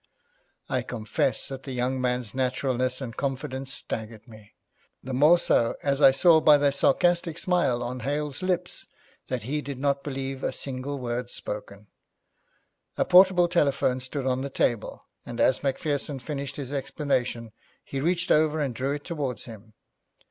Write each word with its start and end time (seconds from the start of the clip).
I 0.67 0.81
confess 0.81 1.47
that 1.49 1.61
the 1.61 1.73
young 1.73 2.01
man's 2.01 2.33
naturalness 2.33 3.01
and 3.01 3.15
confidence 3.15 3.71
staggered 3.71 4.27
me, 4.27 4.55
the 5.03 5.13
more 5.13 5.37
so 5.37 5.75
as 5.83 6.01
I 6.01 6.09
saw 6.09 6.41
by 6.41 6.57
the 6.57 6.71
sarcastic 6.71 7.37
smile 7.37 7.83
on 7.83 7.99
Hale's 7.99 8.41
lips 8.41 8.87
that 9.27 9.43
he 9.43 9.61
did 9.61 9.77
not 9.77 10.03
believe 10.03 10.43
a 10.43 10.51
single 10.51 10.97
word 10.97 11.29
spoken. 11.29 11.85
A 12.97 13.05
portable 13.05 13.47
telephone 13.47 13.99
stood 13.99 14.25
on 14.25 14.41
the 14.41 14.49
table, 14.49 15.05
and 15.23 15.39
as 15.39 15.61
Macpherson 15.61 16.17
finished 16.17 16.55
his 16.55 16.73
explanation, 16.73 17.51
he 17.85 18.01
reached 18.01 18.31
over 18.31 18.59
and 18.59 18.73
drew 18.73 18.93
it 18.95 19.03
towards 19.03 19.43
him. 19.43 19.75